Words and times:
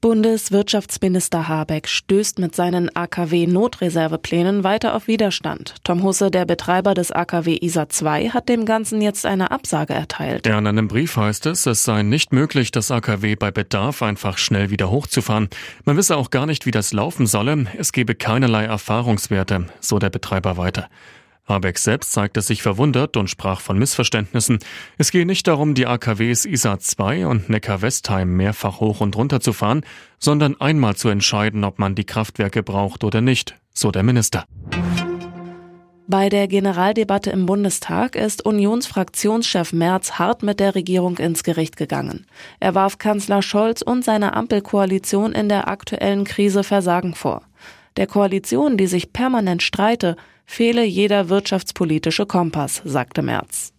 Bundeswirtschaftsminister 0.00 1.48
Habeck 1.48 1.86
stößt 1.86 2.38
mit 2.38 2.56
seinen 2.56 2.94
AKW-Notreserveplänen 2.94 4.64
weiter 4.64 4.94
auf 4.94 5.06
Widerstand. 5.06 5.76
Tom 5.84 6.02
Husse, 6.02 6.30
der 6.30 6.44
Betreiber 6.44 6.94
des 6.94 7.12
AKW 7.12 7.58
ISA 7.60 7.88
2, 7.88 8.30
hat 8.30 8.48
dem 8.48 8.64
Ganzen 8.64 9.00
jetzt 9.00 9.26
eine 9.26 9.50
Absage 9.50 9.94
erteilt. 9.94 10.46
Ja, 10.46 10.58
in 10.58 10.66
einem 10.66 10.88
Brief 10.88 11.16
heißt 11.16 11.46
es, 11.46 11.66
es 11.66 11.84
sei 11.84 12.02
nicht 12.02 12.32
möglich, 12.32 12.72
das 12.72 12.90
AKW 12.90 13.36
bei 13.36 13.50
Bedarf 13.50 14.02
einfach 14.02 14.38
schnell 14.38 14.70
wieder 14.70 14.90
hochzufahren. 14.90 15.48
Man 15.84 15.96
wisse 15.96 16.16
auch 16.16 16.30
gar 16.30 16.46
nicht, 16.46 16.66
wie 16.66 16.72
das 16.72 16.92
laufen 16.92 17.26
solle. 17.26 17.66
Es 17.78 17.92
gebe 17.92 18.14
keinerlei 18.14 18.64
Erfahrungswerte, 18.64 19.66
so 19.80 19.98
der 19.98 20.10
Betreiber 20.10 20.56
weiter. 20.56 20.88
Habeck 21.46 21.78
selbst 21.78 22.12
zeigte 22.12 22.40
sich 22.40 22.62
verwundert 22.62 23.16
und 23.16 23.28
sprach 23.28 23.60
von 23.60 23.78
Missverständnissen. 23.78 24.60
Es 24.96 25.10
gehe 25.10 25.26
nicht 25.26 25.48
darum, 25.48 25.74
die 25.74 25.86
AKWs 25.86 26.44
ISA 26.44 26.78
2 26.78 27.26
und 27.26 27.48
Neckar-Westheim 27.50 28.36
mehrfach 28.36 28.80
hoch 28.80 29.00
und 29.00 29.16
runter 29.16 29.40
zu 29.40 29.52
fahren, 29.52 29.82
sondern 30.18 30.60
einmal 30.60 30.94
zu 30.94 31.08
entscheiden, 31.08 31.64
ob 31.64 31.78
man 31.78 31.94
die 31.94 32.04
Kraftwerke 32.04 32.62
braucht 32.62 33.02
oder 33.02 33.20
nicht, 33.20 33.56
so 33.74 33.90
der 33.90 34.04
Minister. 34.04 34.44
Bei 36.06 36.28
der 36.28 36.46
Generaldebatte 36.46 37.30
im 37.30 37.46
Bundestag 37.46 38.16
ist 38.16 38.44
Unionsfraktionschef 38.44 39.72
Merz 39.72 40.12
hart 40.12 40.42
mit 40.42 40.60
der 40.60 40.74
Regierung 40.74 41.16
ins 41.18 41.42
Gericht 41.42 41.76
gegangen. 41.76 42.26
Er 42.60 42.74
warf 42.74 42.98
Kanzler 42.98 43.40
Scholz 43.40 43.82
und 43.82 44.04
seiner 44.04 44.36
Ampelkoalition 44.36 45.32
in 45.32 45.48
der 45.48 45.68
aktuellen 45.68 46.24
Krise 46.24 46.64
Versagen 46.64 47.14
vor. 47.14 47.42
Der 47.96 48.06
Koalition, 48.06 48.76
die 48.76 48.86
sich 48.86 49.12
permanent 49.12 49.62
streite, 49.62 50.16
fehle 50.52 50.84
jeder 50.84 51.30
wirtschaftspolitische 51.30 52.26
Kompass, 52.26 52.82
sagte 52.84 53.22
Merz. 53.22 53.72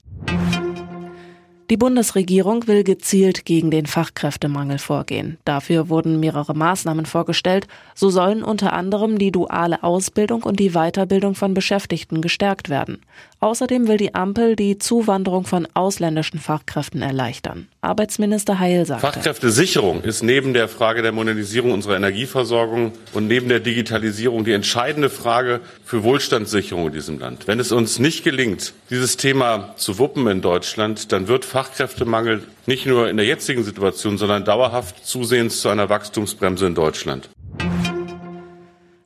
Die 1.69 1.77
Bundesregierung 1.77 2.67
will 2.67 2.83
gezielt 2.83 3.45
gegen 3.45 3.69
den 3.69 3.85
Fachkräftemangel 3.85 4.79
vorgehen. 4.79 5.37
Dafür 5.45 5.87
wurden 5.89 6.19
mehrere 6.19 6.55
Maßnahmen 6.55 7.05
vorgestellt. 7.05 7.67
So 7.93 8.09
sollen 8.09 8.43
unter 8.43 8.73
anderem 8.73 9.19
die 9.19 9.31
duale 9.31 9.83
Ausbildung 9.83 10.41
und 10.43 10.59
die 10.59 10.71
Weiterbildung 10.71 11.35
von 11.35 11.53
Beschäftigten 11.53 12.21
gestärkt 12.21 12.69
werden. 12.69 13.01
Außerdem 13.39 13.87
will 13.87 13.97
die 13.97 14.15
Ampel 14.15 14.55
die 14.55 14.79
Zuwanderung 14.79 15.45
von 15.45 15.67
ausländischen 15.75 16.39
Fachkräften 16.39 17.03
erleichtern. 17.03 17.67
Arbeitsminister 17.83 18.59
Heil 18.59 18.85
sagte. 18.85 19.01
Fachkräftesicherung 19.05 20.03
ist 20.03 20.23
neben 20.23 20.53
der 20.53 20.69
Frage 20.69 21.01
der 21.01 21.11
Modernisierung 21.11 21.71
unserer 21.71 21.97
Energieversorgung 21.97 22.93
und 23.13 23.27
neben 23.27 23.49
der 23.49 23.59
Digitalisierung 23.59 24.45
die 24.45 24.53
entscheidende 24.53 25.09
Frage 25.09 25.59
für 25.83 26.03
Wohlstandssicherung 26.03 26.87
in 26.87 26.93
diesem 26.93 27.19
Land. 27.19 27.45
Wenn 27.47 27.59
es 27.59 27.73
uns 27.73 27.99
nicht 27.99 28.23
gelingt, 28.23 28.73
dieses 28.89 29.17
Thema 29.17 29.73
zu 29.75 29.99
wuppen 29.99 30.27
in 30.27 30.41
Deutschland, 30.41 31.11
dann 31.11 31.27
wird 31.27 31.43
Fachkräftemangel 31.43 32.43
nicht 32.65 32.85
nur 32.85 33.09
in 33.09 33.17
der 33.17 33.25
jetzigen 33.25 33.63
Situation, 33.63 34.17
sondern 34.17 34.45
dauerhaft 34.45 35.05
zusehends 35.05 35.59
zu 35.59 35.67
einer 35.67 35.89
Wachstumsbremse 35.89 36.65
in 36.65 36.75
Deutschland. 36.75 37.29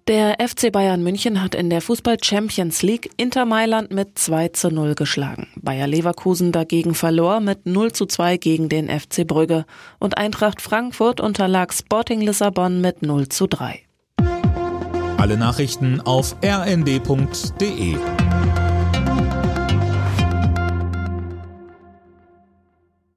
Der 0.08 0.38
FC 0.39 0.72
Bayern 0.72 1.03
München 1.03 1.41
hat 1.41 1.53
in 1.53 1.69
der 1.69 1.81
Fußball 1.81 2.16
Champions 2.23 2.81
League 2.81 3.11
Inter 3.17 3.44
Mailand 3.44 3.91
mit 3.91 4.17
2 4.17 4.47
zu 4.50 4.72
0 4.72 4.95
geschlagen. 4.95 5.50
Bayer 5.58 5.86
Leverkusen 5.86 6.53
dagegen 6.53 6.95
verlor 6.95 7.41
mit 7.41 7.66
0 7.66 7.91
zu 7.91 8.05
2 8.05 8.38
gegen 8.38 8.69
den 8.69 8.88
FC 8.88 9.28
Brügge 9.28 9.66
und 10.00 10.17
Eintracht 10.17 10.61
Frankfurt 10.61 11.19
unterlag 11.19 11.73
Sporting 11.73 12.22
Lissabon 12.22 12.80
mit 12.80 13.02
0 13.02 13.28
zu 13.28 13.47
3. 13.47 13.81
Alle 15.17 15.35
Nachrichten 15.35 16.00
auf 16.00 16.38
rnd.de 16.41 17.97